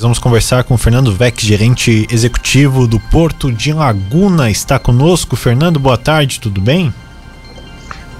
Vamos 0.00 0.20
conversar 0.20 0.62
com 0.62 0.74
o 0.74 0.78
Fernando 0.78 1.12
Vec, 1.12 1.44
gerente 1.44 2.06
executivo 2.08 2.86
do 2.86 3.00
Porto 3.00 3.50
de 3.50 3.72
Laguna. 3.72 4.48
Está 4.48 4.78
conosco. 4.78 5.34
Fernando, 5.34 5.80
boa 5.80 5.98
tarde, 5.98 6.38
tudo 6.38 6.60
bem? 6.60 6.94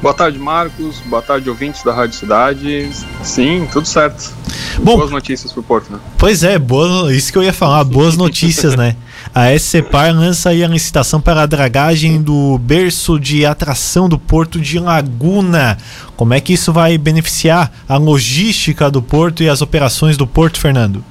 Boa 0.02 0.12
tarde, 0.12 0.40
Marcos. 0.40 0.98
Boa 1.06 1.22
tarde, 1.22 1.48
ouvintes 1.48 1.84
da 1.84 1.94
Rádio 1.94 2.18
Cidade. 2.18 2.90
Sim, 3.22 3.68
tudo 3.70 3.86
certo. 3.86 4.34
Bom, 4.82 4.96
boas 4.96 5.12
notícias 5.12 5.52
pro 5.52 5.62
Porto, 5.62 5.92
né? 5.92 6.00
Pois 6.18 6.42
é, 6.42 6.58
boa, 6.58 7.14
isso 7.14 7.30
que 7.30 7.38
eu 7.38 7.44
ia 7.44 7.52
falar, 7.52 7.84
boas 7.84 8.16
notícias, 8.18 8.74
né? 8.74 8.96
A 9.32 9.56
SCPAR 9.56 10.12
lança 10.12 10.48
aí 10.48 10.64
a 10.64 10.68
licitação 10.68 11.20
para 11.20 11.42
a 11.42 11.46
dragagem 11.46 12.20
do 12.20 12.58
berço 12.58 13.20
de 13.20 13.46
atração 13.46 14.08
do 14.08 14.18
Porto 14.18 14.60
de 14.60 14.80
Laguna. 14.80 15.78
Como 16.16 16.34
é 16.34 16.40
que 16.40 16.54
isso 16.54 16.72
vai 16.72 16.98
beneficiar 16.98 17.70
a 17.88 17.96
logística 17.96 18.90
do 18.90 19.00
Porto 19.00 19.44
e 19.44 19.48
as 19.48 19.62
operações 19.62 20.16
do 20.16 20.26
Porto, 20.26 20.58
Fernando? 20.58 21.04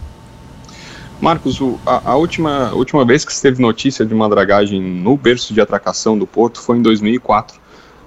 Marcos, 1.19 1.59
a, 1.85 2.11
a, 2.11 2.15
última, 2.15 2.71
última 2.73 3.03
vez 3.03 3.25
que 3.25 3.33
se 3.33 3.41
teve 3.41 3.61
notícia 3.61 4.05
de 4.05 4.13
uma 4.13 4.29
dragagem 4.29 4.79
no 4.79 5.17
berço 5.17 5.53
de 5.53 5.59
atracação 5.59 6.17
do 6.17 6.27
porto 6.27 6.61
foi 6.61 6.77
em 6.77 6.81
2004. 6.81 7.59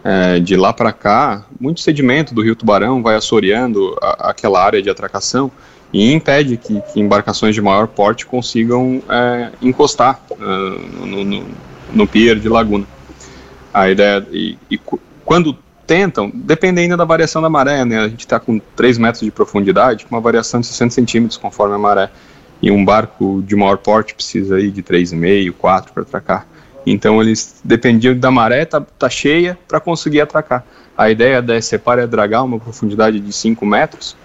É, 0.03 0.39
de 0.39 0.57
lá 0.57 0.73
para 0.73 0.93
cá, 0.93 1.45
muito 1.61 1.81
sedimento 1.81 2.35
do 2.35 2.41
Rio 2.41 2.57
Tubarão 2.57 3.03
vai 3.03 3.17
assoreando 3.17 3.95
a, 4.01 4.31
aquela 4.31 4.63
área 4.65 4.81
de 4.81 4.89
atracação 4.89 5.51
e 5.93 6.13
impede 6.13 6.57
que, 6.57 6.81
que 6.81 7.01
embarcações 7.01 7.55
de 7.55 7.61
maior 7.61 7.89
porte 7.89 8.25
consigam 8.25 9.03
é, 9.09 9.51
encostar 9.61 10.21
uh, 10.31 11.05
no, 11.05 11.25
no, 11.25 11.45
no, 11.93 12.07
pier 12.07 12.39
de 12.39 12.49
Laguna. 12.49 12.87
A 13.75 13.91
ideia 13.91 14.27
e, 14.31 14.57
e 14.71 14.81
quando 15.25 15.57
tentam, 15.87 16.31
depende 16.33 16.81
ainda 16.81 16.97
da 16.97 17.05
variação 17.05 17.43
da 17.43 17.51
maré, 17.51 17.85
né? 17.85 17.99
A 17.99 18.09
gente 18.09 18.21
está 18.21 18.39
com 18.39 18.61
3 18.77 18.97
metros 18.97 19.23
de 19.23 19.31
profundidade, 19.31 20.07
com 20.07 20.15
uma 20.15 20.21
variação 20.21 20.61
de 20.61 20.69
60 20.69 20.95
centímetros 20.95 21.37
conforme 21.37 21.75
a 21.75 21.79
maré 21.79 22.11
e 22.63 22.71
um 22.71 22.85
barco 22.85 23.43
de 23.47 23.57
maior 23.57 23.79
porte 23.79 24.15
precisa 24.15 24.57
aí 24.57 24.71
de 24.71 24.83
3,5, 24.83 25.53
4 25.53 25.93
para 25.93 26.03
atracar. 26.03 26.47
Então 26.87 27.21
eles 27.21 27.61
dependiam 27.65 28.17
da 28.19 28.31
maré 28.31 28.65
tá, 28.65 28.81
tá 28.81 29.09
cheia 29.09 29.59
para 29.69 29.81
conseguir 29.81 30.21
atracar. 30.21 30.65
A 30.97 31.11
ideia 31.11 31.41
da 31.41 31.61
Separ 31.61 31.99
é 31.99 32.07
dragar 32.07 32.45
uma 32.45 32.59
profundidade 32.59 33.21
de 33.21 33.33
5 33.33 33.65
metros 33.65 34.17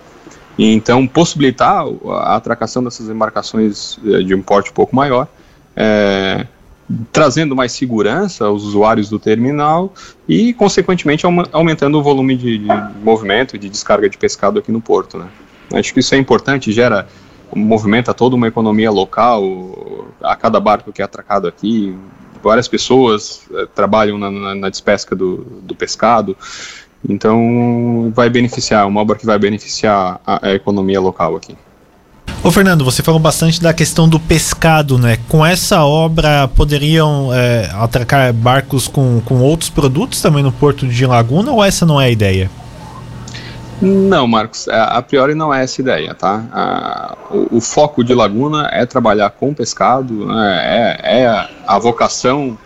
e 0.58 0.74
então 0.74 1.06
possibilitar 1.06 1.86
a 2.10 2.36
atracação 2.36 2.84
dessas 2.84 3.10
embarcações 3.10 4.00
eh, 4.06 4.24
de 4.24 4.34
um 4.34 4.42
porte 4.42 4.72
um 4.72 4.74
pouco 4.74 4.96
maior, 4.96 5.28
é, 5.76 6.48
trazendo 7.12 7.56
mais 7.56 7.74
segurança 7.74 8.46
aos 8.46 8.64
usuários 8.64 9.10
do 9.10 9.20
terminal 9.20 9.94
e, 10.28 10.54
consequentemente, 10.54 11.26
aumentando 11.52 11.98
o 12.00 12.04
volume 12.04 12.38
de, 12.38 12.60
de 12.60 12.68
movimento 13.04 13.58
de 13.58 13.70
descarga 13.70 14.10
de 14.10 14.18
pescado 14.18 14.60
aqui 14.60 14.72
no 14.72 14.80
porto. 14.80 15.18
Né? 15.18 15.28
Acho 15.74 15.94
que 15.94 16.00
isso 16.00 16.16
é 16.16 16.18
importante, 16.18 16.72
gera 16.72 17.08
movimenta 17.56 18.14
toda 18.14 18.36
uma 18.36 18.48
economia 18.48 18.92
local, 18.92 19.44
a 20.22 20.36
cada 20.36 20.60
barco 20.60 20.92
que 20.92 21.02
é 21.02 21.06
atracado 21.06 21.48
aqui, 21.48 21.96
várias 22.44 22.68
pessoas 22.68 23.42
é, 23.54 23.66
trabalham 23.74 24.18
na, 24.18 24.30
na, 24.30 24.56
na 24.56 24.70
despesca 24.70 25.16
do, 25.16 25.38
do, 25.64 25.74
pescado, 25.74 26.38
então 27.08 28.12
vai 28.14 28.30
beneficiar, 28.30 28.88
uma 28.88 29.02
obra 29.02 29.16
que 29.16 29.26
vai 29.26 29.40
beneficiar 29.40 30.20
a, 30.26 30.48
a 30.48 30.54
economia 30.54 31.00
local 31.00 31.36
aqui. 31.36 31.56
Ô 32.44 32.52
Fernando, 32.52 32.86
você 32.86 33.02
falou 33.02 33.20
bastante 33.20 33.60
da 33.60 33.74
questão 33.74 34.08
do 34.08 34.20
pescado, 34.20 35.00
né? 35.00 35.18
Com 35.28 35.44
essa 35.44 35.84
obra 35.84 36.48
poderiam 36.50 37.34
é, 37.34 37.72
atracar 37.74 38.32
barcos 38.32 38.88
com, 38.88 39.20
com 39.22 39.40
outros 39.40 39.70
produtos 39.72 40.22
também 40.22 40.44
no 40.44 40.52
Porto 40.52 40.88
de 40.88 41.06
Laguna 41.08 41.52
ou 41.52 41.64
essa 41.64 41.88
não 41.88 42.00
é 42.00 42.06
a 42.06 42.12
ideia? 42.12 42.52
Não, 43.82 44.28
Marcos, 44.28 44.68
é, 44.68 44.80
a 44.80 45.02
priori 45.02 45.36
não 45.36 45.54
é 45.54 45.64
essa 45.64 45.82
ideia, 45.82 46.14
tá? 46.14 46.44
A, 46.52 47.18
o, 47.30 47.58
o, 47.58 47.62
foco 47.62 48.04
de 48.04 48.14
Laguna 48.14 48.70
é 48.72 48.86
trabalhar 48.86 49.30
com 49.32 49.54
pescado, 49.54 50.26
né? 50.26 51.00
é, 51.04 51.22
é 51.24 51.50
a 51.68 51.78
vocação 51.78 52.58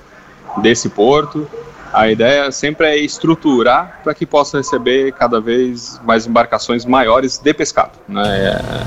desse 0.62 0.90
porto. 0.90 1.48
A 1.92 2.10
ideia 2.10 2.52
sempre 2.52 2.88
é 2.88 2.98
estruturar 2.98 4.02
para 4.04 4.14
que 4.14 4.26
possa 4.26 4.58
receber 4.58 5.12
cada 5.14 5.42
vez 5.42 6.00
mais 6.04 6.28
embarcações 6.28 6.86
maiores 6.86 7.40
de 7.40 7.54
pescado. 7.54 7.94
Né? 8.08 8.24
É, 8.38 8.86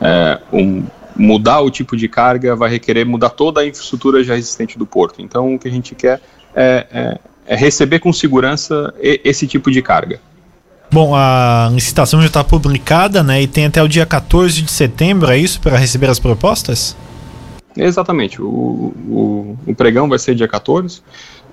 é, 0.00 0.40
um, 0.52 0.84
mudar 1.14 1.60
o 1.60 1.70
tipo 1.70 1.96
de 1.96 2.08
carga 2.08 2.56
vai 2.56 2.70
requerer 2.70 3.06
mudar 3.06 3.30
toda 3.30 3.60
a 3.60 3.66
infraestrutura 3.66 4.24
já 4.24 4.36
existente 4.36 4.76
do 4.76 4.84
porto. 4.84 5.22
Então, 5.22 5.54
o 5.54 5.58
que 5.58 5.68
a 5.68 5.70
gente 5.70 5.94
quer 5.94 6.20
é, 6.54 6.86
é, 6.92 7.18
é 7.46 7.56
receber 7.56 8.00
com 8.00 8.12
segurança 8.12 8.92
esse 9.00 9.46
tipo 9.46 9.70
de 9.70 9.80
carga. 9.80 10.20
Bom, 10.92 11.14
a 11.14 11.70
licitação 11.72 12.20
já 12.20 12.26
está 12.26 12.42
publicada, 12.42 13.22
né? 13.22 13.42
E 13.42 13.46
tem 13.46 13.66
até 13.66 13.80
o 13.80 13.88
dia 13.88 14.04
14 14.04 14.62
de 14.62 14.70
setembro, 14.70 15.30
é 15.30 15.38
isso, 15.38 15.60
para 15.60 15.76
receber 15.76 16.10
as 16.10 16.18
propostas? 16.18 16.96
Exatamente. 17.76 18.42
O, 18.42 18.46
o, 18.46 19.58
o, 19.66 19.74
pregão 19.74 20.08
vai 20.08 20.18
ser 20.18 20.34
dia 20.34 20.48
14. 20.48 21.00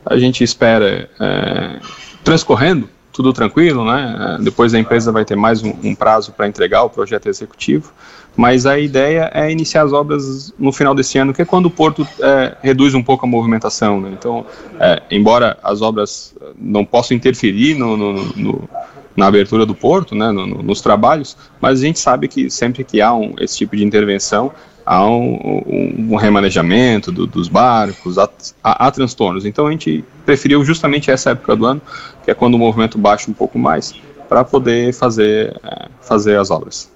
A 0.04 0.18
gente 0.18 0.44
espera, 0.44 1.08
é, 1.20 1.80
transcorrendo, 2.24 2.90
tudo 3.14 3.32
tranquilo, 3.32 3.86
né? 3.86 4.38
Depois 4.42 4.74
a 4.74 4.80
empresa 4.80 5.12
vai 5.12 5.24
ter 5.24 5.36
mais 5.36 5.62
um, 5.62 5.74
um 5.84 5.94
prazo 5.94 6.32
para 6.32 6.48
entregar 6.48 6.84
o 6.84 6.90
projeto 6.90 7.28
executivo. 7.28 7.94
Mas 8.36 8.68
a 8.68 8.78
ideia 8.78 9.32
é 9.34 9.52
iniciar 9.52 9.84
as 9.84 9.94
obras 9.94 10.54
no 10.60 10.72
final 10.72 10.94
desse 10.94 11.18
ano, 11.18 11.34
que 11.34 11.42
é 11.42 11.46
quando 11.46 11.66
o 11.66 11.72
porto 11.72 12.08
é, 12.20 12.56
reduz 12.62 12.94
um 12.94 13.02
pouco 13.02 13.26
a 13.26 13.30
movimentação. 13.30 14.00
Né? 14.00 14.12
Então, 14.14 14.46
é, 14.80 15.02
embora 15.10 15.58
as 15.64 15.82
obras 15.82 16.36
não 16.56 16.86
possam 16.86 17.18
interferir 17.18 17.76
no, 17.76 17.98
no, 17.98 18.14
no 18.36 18.70
na 19.18 19.26
abertura 19.26 19.66
do 19.66 19.74
porto, 19.74 20.14
né, 20.14 20.32
no, 20.32 20.46
no, 20.46 20.62
nos 20.62 20.80
trabalhos, 20.80 21.36
mas 21.60 21.82
a 21.82 21.84
gente 21.84 22.00
sabe 22.00 22.28
que 22.28 22.52
sempre 22.52 22.84
que 22.84 23.02
há 23.02 23.14
um, 23.14 23.34
esse 23.40 23.58
tipo 23.58 23.76
de 23.76 23.84
intervenção, 23.84 24.54
há 24.86 25.04
um, 25.04 25.64
um, 25.68 26.14
um 26.14 26.16
remanejamento 26.16 27.12
do, 27.12 27.26
dos 27.26 27.50
barcos, 27.50 28.20
há, 28.20 28.30
há, 28.64 28.88
há, 28.88 28.92
transtornos. 28.92 29.44
Então 29.44 29.66
a 29.66 29.72
gente 29.72 30.06
preferiu 30.24 30.64
justamente 30.64 31.10
essa 31.10 31.32
época 31.32 31.56
do 31.56 31.66
ano, 31.66 31.82
que 32.24 32.30
é 32.30 32.34
quando 32.36 32.54
o 32.54 32.60
movimento 32.60 32.98
baixa 32.98 33.30
um 33.30 33.34
pouco 33.34 33.58
mais, 33.58 33.96
para 34.30 34.44
poder 34.44 34.94
fazer, 34.94 35.60
é, 35.64 35.88
fazer 36.00 36.40
as 36.40 36.52
obras. 36.52 36.90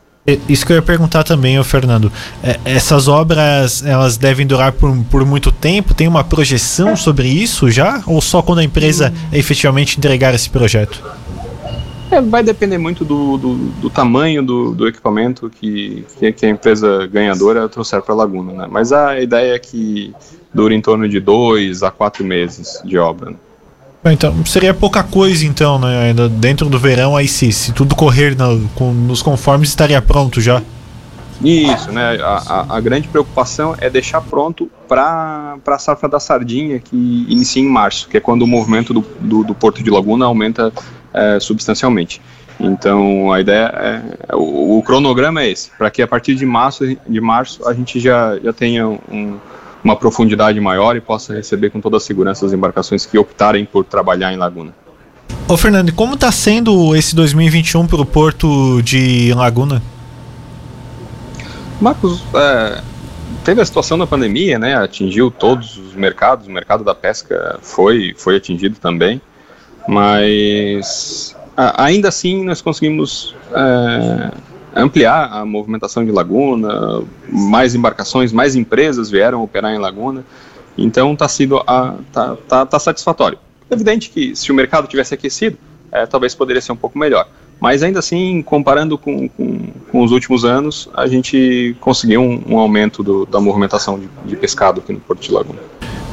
Isso 0.47 0.65
que 0.65 0.71
eu 0.71 0.75
ia 0.75 0.81
perguntar 0.83 1.23
também, 1.23 1.61
Fernando. 1.63 2.11
É, 2.43 2.59
essas 2.63 3.07
obras, 3.07 3.83
elas 3.83 4.17
devem 4.17 4.45
durar 4.45 4.71
por, 4.71 4.95
por 5.09 5.25
muito 5.25 5.51
tempo? 5.51 5.95
Tem 5.95 6.07
uma 6.07 6.23
projeção 6.23 6.95
sobre 6.95 7.27
isso 7.27 7.71
já? 7.71 8.03
Ou 8.05 8.21
só 8.21 8.43
quando 8.43 8.59
a 8.59 8.63
empresa 8.63 9.11
efetivamente 9.33 9.97
entregar 9.97 10.35
esse 10.35 10.47
projeto? 10.47 11.03
É, 12.11 12.19
vai 12.19 12.43
depender 12.43 12.77
muito 12.77 13.05
do, 13.05 13.37
do, 13.37 13.55
do 13.55 13.89
tamanho 13.89 14.43
do, 14.43 14.75
do 14.75 14.85
equipamento 14.85 15.49
que, 15.49 16.05
que, 16.35 16.45
a 16.45 16.49
empresa 16.49 17.07
ganhadora 17.07 17.69
trouxer 17.69 18.01
para 18.01 18.13
a 18.13 18.17
Laguna, 18.17 18.51
né? 18.51 18.67
Mas 18.69 18.91
a 18.91 19.21
ideia 19.21 19.55
é 19.55 19.59
que 19.59 20.13
dure 20.53 20.75
em 20.75 20.81
torno 20.81 21.07
de 21.07 21.21
dois 21.21 21.83
a 21.83 21.89
quatro 21.89 22.25
meses 22.25 22.81
de 22.83 22.97
obra. 22.97 23.31
Né? 24.03 24.11
Então, 24.11 24.45
seria 24.45 24.73
pouca 24.73 25.03
coisa 25.03 25.45
então, 25.45 25.79
né? 25.79 26.09
Ainda 26.09 26.27
dentro 26.27 26.67
do 26.67 26.77
verão, 26.77 27.15
aí 27.15 27.29
se, 27.29 27.49
se 27.53 27.71
tudo 27.71 27.95
correr 27.95 28.35
no, 28.35 28.67
com, 28.75 28.91
nos 28.91 29.21
conformes, 29.21 29.69
estaria 29.69 30.01
pronto 30.01 30.41
já. 30.41 30.61
Isso, 31.41 31.93
né? 31.93 32.19
A, 32.21 32.43
a, 32.45 32.77
a 32.77 32.81
grande 32.81 33.07
preocupação 33.07 33.73
é 33.79 33.89
deixar 33.89 34.19
pronto 34.19 34.69
para 34.85 35.57
a 35.65 35.79
safra 35.79 36.09
da 36.09 36.19
sardinha 36.19 36.77
que 36.77 37.25
inicia 37.29 37.61
em 37.61 37.69
março, 37.69 38.09
que 38.09 38.17
é 38.17 38.19
quando 38.19 38.41
o 38.41 38.47
movimento 38.47 38.93
do, 38.93 39.03
do, 39.19 39.43
do 39.45 39.55
Porto 39.55 39.81
de 39.81 39.89
Laguna 39.89 40.25
aumenta 40.25 40.73
é, 41.13 41.39
substancialmente. 41.39 42.21
Então 42.59 43.31
a 43.31 43.41
ideia 43.41 43.73
é, 44.29 44.35
o, 44.35 44.77
o 44.77 44.83
cronograma 44.83 45.41
é 45.41 45.49
esse, 45.49 45.71
para 45.77 45.89
que 45.89 46.01
a 46.01 46.07
partir 46.07 46.35
de 46.35 46.45
março, 46.45 46.85
de 46.85 47.21
março 47.21 47.67
a 47.67 47.73
gente 47.73 47.99
já, 47.99 48.37
já 48.39 48.53
tenha 48.53 48.87
um, 48.87 49.37
uma 49.83 49.95
profundidade 49.95 50.59
maior 50.59 50.95
e 50.95 51.01
possa 51.01 51.33
receber 51.33 51.71
com 51.71 51.81
toda 51.81 51.97
a 51.97 51.99
segurança 51.99 52.45
as 52.45 52.53
embarcações 52.53 53.05
que 53.05 53.17
optarem 53.17 53.65
por 53.65 53.83
trabalhar 53.83 54.31
em 54.31 54.37
Laguna. 54.37 54.73
Ô 55.47 55.57
Fernando, 55.57 55.91
como 55.93 56.13
está 56.13 56.31
sendo 56.31 56.95
esse 56.95 57.15
2021 57.15 57.87
para 57.87 58.01
o 58.01 58.05
Porto 58.05 58.81
de 58.83 59.33
Laguna? 59.33 59.81
Marcos, 61.81 62.23
é, 62.35 62.81
teve 63.43 63.59
a 63.59 63.65
situação 63.65 63.97
da 63.97 64.05
pandemia, 64.05 64.59
né? 64.59 64.75
Atingiu 64.75 65.31
todos 65.31 65.77
os 65.77 65.95
mercados, 65.95 66.47
o 66.47 66.51
mercado 66.51 66.83
da 66.83 66.93
pesca 66.93 67.57
foi, 67.61 68.13
foi 68.15 68.35
atingido 68.35 68.77
também. 68.79 69.19
Mas 69.91 71.35
ainda 71.57 72.07
assim 72.07 72.45
nós 72.45 72.61
conseguimos 72.61 73.35
é, 73.53 74.31
ampliar 74.73 75.33
a 75.33 75.45
movimentação 75.45 76.05
de 76.05 76.13
Laguna, 76.13 77.03
mais 77.29 77.75
embarcações, 77.75 78.31
mais 78.31 78.55
empresas 78.55 79.09
vieram 79.09 79.43
operar 79.43 79.73
em 79.73 79.77
Laguna, 79.77 80.23
então 80.77 81.11
está 81.11 81.27
sido 81.27 81.61
a, 81.67 81.95
tá, 82.13 82.37
tá, 82.47 82.65
tá 82.65 82.79
satisfatório. 82.79 83.37
Evidente 83.69 84.09
que 84.09 84.33
se 84.33 84.49
o 84.49 84.55
mercado 84.55 84.87
tivesse 84.87 85.13
aquecido, 85.13 85.57
é, 85.91 86.05
talvez 86.05 86.33
poderia 86.33 86.61
ser 86.61 86.71
um 86.71 86.77
pouco 86.77 86.97
melhor. 86.97 87.27
Mas 87.59 87.83
ainda 87.83 87.99
assim, 87.99 88.41
comparando 88.41 88.97
com, 88.97 89.27
com, 89.27 89.67
com 89.91 90.03
os 90.03 90.13
últimos 90.13 90.45
anos, 90.45 90.89
a 90.93 91.05
gente 91.05 91.75
conseguiu 91.81 92.21
um, 92.21 92.41
um 92.47 92.57
aumento 92.57 93.03
do, 93.03 93.25
da 93.25 93.41
movimentação 93.41 93.99
de, 93.99 94.07
de 94.25 94.37
pescado 94.37 94.79
aqui 94.79 94.93
no 94.93 95.01
Porto 95.01 95.21
de 95.21 95.33
Laguna. 95.33 95.59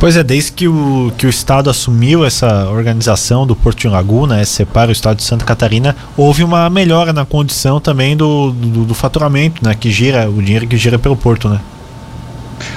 Pois 0.00 0.16
é, 0.16 0.22
desde 0.22 0.52
que 0.52 0.68
o, 0.68 1.12
que 1.18 1.26
o 1.26 1.28
Estado 1.28 1.68
assumiu 1.68 2.24
essa 2.24 2.70
organização 2.70 3.44
do 3.44 3.56
Porto 3.56 3.80
de 3.80 3.88
Laguna, 3.88 4.44
separa 4.44 4.90
o 4.90 4.92
Estado 4.92 5.16
de 5.16 5.24
Santa 5.24 5.44
Catarina, 5.44 5.96
houve 6.16 6.44
uma 6.44 6.70
melhora 6.70 7.12
na 7.12 7.26
condição 7.26 7.80
também 7.80 8.16
do, 8.16 8.52
do, 8.52 8.84
do, 8.84 8.94
faturamento, 8.94 9.64
né? 9.64 9.74
Que 9.74 9.90
gira, 9.90 10.30
o 10.30 10.40
dinheiro 10.40 10.68
que 10.68 10.76
gira 10.76 11.00
pelo 11.00 11.16
Porto, 11.16 11.48
né? 11.48 11.60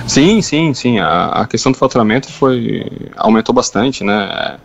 Sim, 0.08 0.42
sim, 0.42 0.74
sim. 0.74 0.98
A, 0.98 1.26
a 1.28 1.46
questão 1.46 1.72
do 1.72 1.78
faturamento 1.78 2.28
foi 2.28 2.88
aumentou 3.16 3.54
bastante, 3.54 4.04
né? 4.04 4.58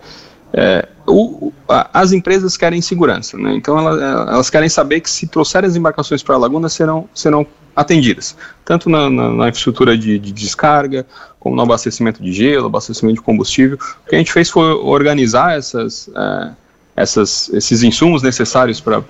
É, 0.50 0.88
o, 1.06 1.52
as 1.92 2.12
empresas 2.12 2.56
querem 2.56 2.80
segurança, 2.80 3.36
né? 3.38 3.54
Então 3.54 3.78
elas, 3.78 4.00
elas 4.28 4.50
querem 4.50 4.68
saber 4.68 5.00
que 5.00 5.10
se 5.10 5.26
trouxerem 5.26 5.68
as 5.68 5.76
embarcações 5.76 6.22
para 6.22 6.34
a 6.34 6.38
Laguna 6.38 6.68
serão, 6.68 7.08
serão 7.14 7.46
atendidas, 7.74 8.36
tanto 8.64 8.88
na, 8.88 9.10
na, 9.10 9.30
na 9.30 9.48
infraestrutura 9.48 9.96
de, 9.96 10.18
de, 10.18 10.32
descarga, 10.32 11.06
como 11.38 11.54
no 11.54 11.62
abastecimento 11.62 12.22
de 12.22 12.32
gelo, 12.32 12.66
abastecimento 12.66 13.16
de 13.16 13.22
combustível. 13.22 13.78
O 14.04 14.08
que 14.08 14.14
a 14.14 14.18
gente 14.18 14.32
fez 14.32 14.48
foi 14.48 14.72
organizar 14.72 15.56
essas, 15.56 16.08
é, 16.16 16.50
essas, 16.96 17.50
esses 17.50 17.82
insumos 17.82 18.22
necessários 18.22 18.80
para 18.80 19.02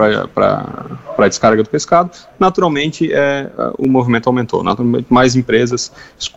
a 1.16 1.28
descarga 1.28 1.62
do 1.62 1.68
pescado. 1.68 2.10
Naturalmente, 2.38 3.10
é, 3.12 3.48
o 3.78 3.88
movimento 3.88 4.26
aumentou. 4.26 4.64
Naturalmente, 4.64 5.06
mais 5.08 5.36
empresas 5.36 5.92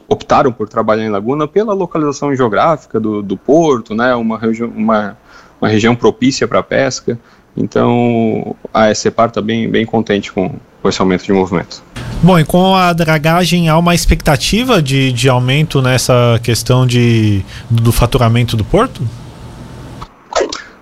optaram 0.07 0.51
por 0.51 0.69
trabalhar 0.69 1.03
em 1.03 1.09
Laguna 1.09 1.47
pela 1.47 1.73
localização 1.73 2.33
geográfica 2.35 2.99
do, 2.99 3.23
do 3.23 3.35
porto, 3.35 3.95
né, 3.95 4.13
uma, 4.13 4.37
regi 4.37 4.63
uma, 4.63 5.17
uma 5.61 5.69
região 5.69 5.95
propícia 5.95 6.47
para 6.47 6.59
a 6.59 6.63
pesca. 6.63 7.19
Então, 7.55 8.55
a 8.73 8.93
SEPAR 8.93 9.29
está 9.29 9.41
bem, 9.41 9.69
bem 9.69 9.85
contente 9.85 10.31
com, 10.31 10.55
com 10.81 10.89
esse 10.89 11.01
aumento 11.01 11.25
de 11.25 11.33
movimento. 11.33 11.83
Bom, 12.21 12.39
e 12.39 12.45
com 12.45 12.75
a 12.75 12.91
dragagem 12.93 13.69
há 13.69 13.77
uma 13.77 13.95
expectativa 13.95 14.81
de, 14.81 15.11
de 15.11 15.29
aumento 15.29 15.81
nessa 15.81 16.39
questão 16.43 16.85
de, 16.85 17.43
do 17.69 17.91
faturamento 17.91 18.55
do 18.57 18.63
porto? 18.63 19.01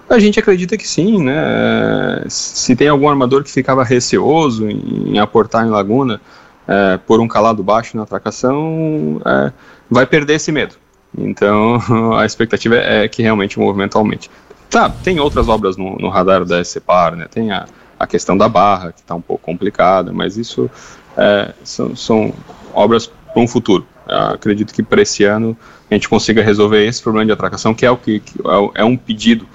A 0.10 0.20
gente 0.20 0.40
acredita 0.40 0.78
que 0.78 0.88
sim, 0.88 1.22
né? 1.22 2.24
Se 2.30 2.76
tem 2.76 2.88
algum 2.88 3.10
armador 3.10 3.44
que 3.44 3.52
ficava 3.52 3.84
receoso 3.84 4.70
em, 4.70 5.14
em 5.14 5.20
aportar 5.20 5.66
em 5.66 5.70
Laguna 5.70 6.22
é, 6.68 6.98
por 7.06 7.20
um 7.20 7.28
calado 7.28 7.62
baixo 7.62 7.98
na 7.98 8.04
atracação, 8.04 9.22
é, 9.26 9.52
vai 9.90 10.06
perder 10.06 10.36
esse 10.36 10.52
medo. 10.52 10.76
Então 11.18 11.80
a 12.18 12.26
expectativa 12.26 12.76
é 12.76 13.08
que 13.08 13.22
realmente 13.22 13.58
o 13.58 13.62
movimento 13.62 13.98
aumente. 13.98 14.30
Tá, 14.70 14.90
tem 14.90 15.20
outras 15.20 15.48
obras 15.48 15.78
no, 15.78 15.96
no 15.98 16.10
radar 16.10 16.44
da 16.44 16.64
SCPAR, 16.64 17.16
né? 17.16 17.28
Tem 17.30 17.52
a, 17.52 17.66
a 18.00 18.06
questão 18.06 18.38
da 18.38 18.50
barra, 18.50 18.92
que 18.92 19.00
está 19.00 19.16
um 19.16 19.22
pouco 19.22 19.44
complicada, 19.44 20.12
mas 20.12 20.38
isso 20.38 20.70
é, 21.16 21.54
são, 21.64 21.96
são, 21.96 22.34
obras 22.74 23.08
para 23.08 23.42
um 23.42 23.48
futuro. 23.48 23.86
Eu 24.08 24.18
acredito 24.36 24.74
que 24.74 24.84
para 24.84 25.02
esse 25.02 25.24
ano 25.24 25.58
a 25.90 25.94
gente 25.94 26.08
consiga 26.08 26.42
resolver 26.42 26.86
esse 26.86 27.02
problema 27.02 27.26
de 27.26 27.32
atracação, 27.32 27.74
que 27.74 27.86
é 27.86 27.92
o 27.92 27.98
que, 27.98 28.20
que 28.20 28.40
é, 28.40 28.82
é 28.82 28.84
um 28.84 28.98
pedido 28.98 29.48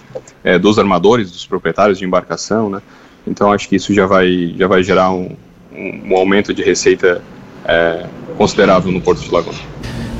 é, 0.42 0.58
dos 0.58 0.78
armadores, 0.78 1.30
dos 1.30 1.46
proprietários 1.46 1.98
de 1.98 2.04
embarcação, 2.04 2.70
né? 2.70 2.82
Então 3.26 3.52
acho 3.52 3.68
que 3.68 3.76
isso 3.76 3.94
já 3.94 4.06
vai, 4.06 4.54
já 4.58 4.66
vai 4.66 4.82
gerar 4.82 5.10
um, 5.10 5.36
um, 5.72 6.12
um 6.12 6.16
aumento 6.16 6.52
de 6.52 6.62
receita 6.62 7.22
é, 7.64 8.06
considerável 8.36 8.90
no 8.90 9.00
Porto 9.00 9.20
de 9.20 9.30
Laguna. 9.30 9.71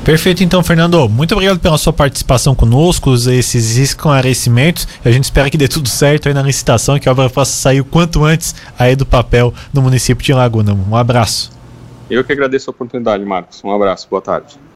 Perfeito, 0.05 0.43
então, 0.43 0.61
Fernando. 0.61 1.07
Muito 1.07 1.31
obrigado 1.31 1.59
pela 1.59 1.77
sua 1.77 1.93
participação 1.93 2.53
conosco, 2.53 3.13
esses 3.13 3.77
esclarecimentos. 3.77 4.85
A 5.03 5.09
gente 5.09 5.23
espera 5.23 5.49
que 5.49 5.57
dê 5.57 5.65
tudo 5.65 5.87
certo 5.87 6.27
aí 6.27 6.33
na 6.33 6.41
licitação 6.41 6.99
que 6.99 7.07
a 7.07 7.11
obra 7.13 7.29
possa 7.29 7.53
sair 7.53 7.79
o 7.79 7.85
quanto 7.85 8.25
antes 8.25 8.53
aí 8.77 8.97
do 8.97 9.05
papel 9.05 9.53
no 9.73 9.81
município 9.81 10.23
de 10.23 10.33
Laguna. 10.33 10.73
Um 10.73 10.95
abraço. 10.95 11.53
Eu 12.09 12.21
que 12.21 12.33
agradeço 12.33 12.69
a 12.69 12.71
oportunidade, 12.71 13.23
Marcos. 13.23 13.63
Um 13.63 13.71
abraço, 13.71 14.07
boa 14.09 14.21
tarde. 14.21 14.57